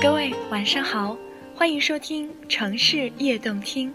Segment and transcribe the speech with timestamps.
[0.00, 1.18] 各位晚上好，
[1.56, 3.92] 欢迎收听城市夜动听，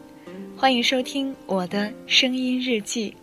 [0.57, 3.13] 欢迎收听我的声音日记，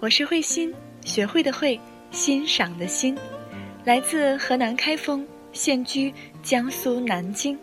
[0.00, 1.78] 我是慧心，学会的会，
[2.10, 3.16] 欣赏的欣，
[3.84, 6.12] 来自河南开封，现居
[6.42, 7.56] 江苏南京，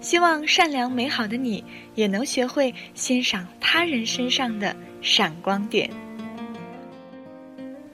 [0.00, 1.62] 希望善良美好的你
[1.94, 5.88] 也能学会欣赏他人身上的闪光点。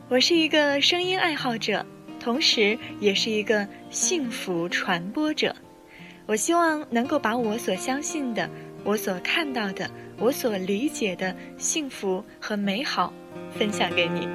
[0.09, 1.84] 我是一个声音爱好者，
[2.18, 5.54] 同时也是一个幸福传播者。
[6.26, 8.48] 我希望能够把我所相信的、
[8.84, 13.12] 我所看到的、我所理解的幸福和美好
[13.50, 14.28] 分享给你。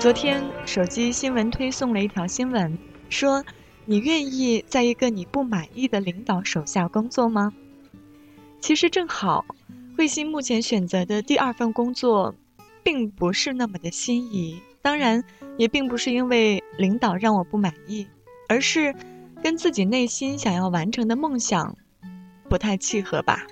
[0.00, 2.76] 昨天手机新闻推送了一条新闻，
[3.08, 3.44] 说
[3.86, 7.52] ：“你愿意在一个你不满意的领导手下工作吗？”
[8.60, 9.44] 其实正好，
[9.96, 12.34] 慧心目前选择的第二份工作，
[12.82, 14.60] 并不是那么的心仪。
[14.86, 15.24] 当然，
[15.56, 18.06] 也并不是因为领导让我不满意，
[18.48, 18.94] 而是
[19.42, 21.76] 跟自己内心想要完成的梦想
[22.48, 23.44] 不太契合吧。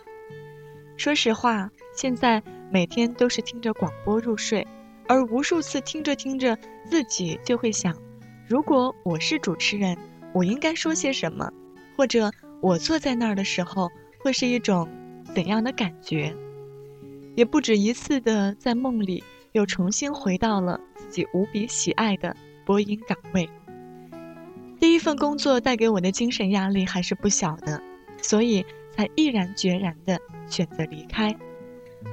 [0.97, 4.65] 说实话，现在每天都是听着广播入睡，
[5.09, 6.57] 而无数次听着听着，
[6.89, 7.97] 自己就会想：
[8.47, 9.99] 如果我是主持人，
[10.33, 11.51] 我应该说些什么？
[11.97, 13.91] 或者我坐在那儿的时候。
[14.21, 14.89] 会是一种
[15.35, 16.33] 怎样的感觉？
[17.35, 20.81] 也不止一次的在梦里又重新回到了
[21.15, 23.49] 己无比喜爱的播音岗位。
[24.81, 27.81] 第一份工作带给我的精神压力还是不小的，
[28.21, 31.35] 所以才毅然决然的选择离开。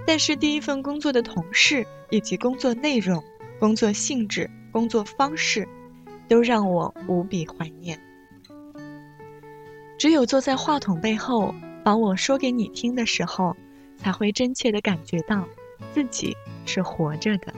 [0.06, 3.24] 但是第一份工作的同事以及工作内容、
[3.60, 5.68] 工作性质、工作方式，
[6.28, 8.00] 都让我无比怀念。
[9.98, 11.54] 只有坐在话筒背后。
[11.84, 13.58] 把我说给你听的时候，
[13.98, 15.48] 才会真切的感觉到
[15.96, 17.52] 自己是活着的。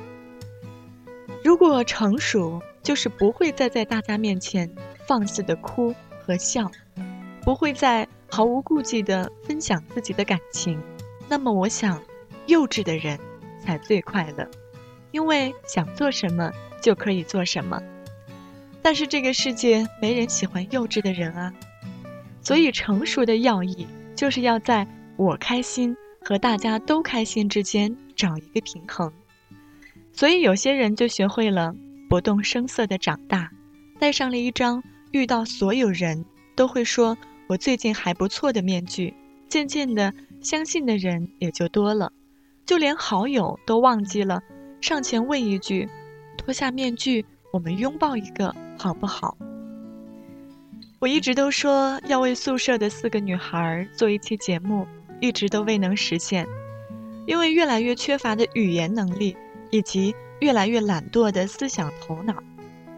[1.44, 4.74] 如果成熟，就是不会再在大家面前
[5.06, 5.94] 放肆的哭
[6.26, 6.72] 和笑，
[7.42, 10.82] 不会再毫无顾忌的分享自己的感情。
[11.28, 12.02] 那么，我想，
[12.48, 13.20] 幼稚的人
[13.62, 14.50] 才最快乐，
[15.12, 17.82] 因为想做什么就可以做什么。
[18.82, 21.54] 但是这个世界没人喜欢幼稚的人啊，
[22.42, 23.88] 所以成熟的要义。
[24.16, 24.88] 就是要在
[25.18, 29.12] 我开心和大家都开心之间找一个平衡，
[30.14, 31.76] 所以有些人就学会了
[32.08, 33.50] 不动声色的长大，
[34.00, 34.82] 戴上了一张
[35.12, 36.24] 遇到所有人
[36.56, 39.14] 都会说我最近还不错的面具，
[39.50, 42.14] 渐渐的相信的人也就多了，
[42.66, 44.42] 就连好友都忘记了
[44.80, 45.90] 上前问一句：
[46.38, 49.36] 脱下面具，我们拥抱一个好不好？
[51.00, 54.88] 我一直都说要为宿舍的四个女孩做一期节目，
[55.20, 56.48] 一直都未能实现，
[57.26, 59.36] 因为越来越缺乏的语言能力，
[59.74, 62.36] 以及越来越懒惰的思想头脑。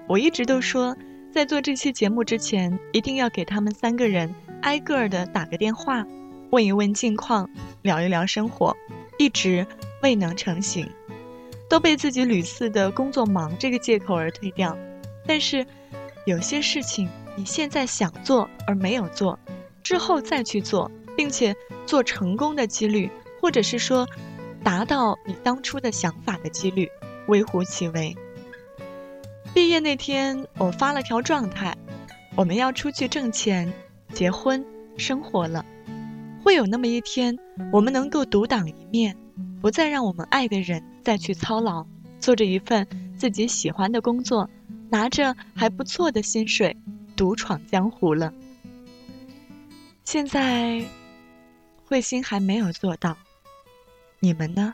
[0.07, 0.93] 我一直都说，
[1.31, 6.05] 在做这期节目之前，一定要给他们三个人挨个儿的打个电话，
[6.51, 7.49] 问一问近况，
[7.81, 8.75] 聊一聊生活，
[9.17, 9.65] 一直
[10.03, 10.85] 未能成行，
[11.69, 14.77] 都被自己屡次的工作忙这个借口而推掉。
[15.25, 15.65] 但是，
[16.25, 17.09] 有些事情。
[17.37, 19.37] 你现在想做而没有做，
[19.83, 21.53] 之后再去做，并且
[21.85, 23.11] 做成功的几率，
[23.41, 24.07] 或者是说，
[24.65, 26.89] 达到你当初的想法的几率，
[27.27, 28.17] 微乎其微。
[29.53, 31.77] 毕业那天，我发了条状态：
[32.35, 33.71] 我们要出去挣钱、
[34.11, 34.65] 结婚、
[34.97, 35.63] 生活了。
[36.43, 37.37] 会有那么一天，
[37.71, 39.15] 我们能够独当一面，
[39.61, 41.85] 不再让我们爱的人再去操劳，
[42.19, 44.49] 做着一份自己喜欢的工作，
[44.89, 46.75] 拿着还不错的薪水。
[47.15, 48.33] 独闯江湖了。
[50.03, 50.83] 现在，
[51.85, 53.15] 慧心还没有做到，
[54.19, 54.73] 你们呢？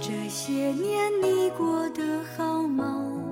[0.00, 2.02] 这些年你过得
[2.36, 3.25] 好吗？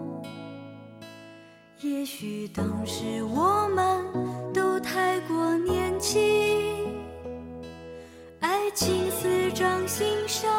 [1.84, 4.02] 也许当时我们
[4.54, 6.18] 都太过年轻，
[8.40, 10.50] 爱情似掌心上，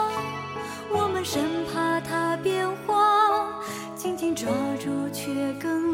[0.92, 1.42] 我们生
[1.74, 3.60] 怕它变化，
[3.96, 4.48] 紧紧抓
[4.80, 5.85] 住却更